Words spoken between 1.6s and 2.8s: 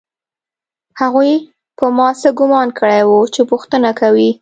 په ما څه ګومان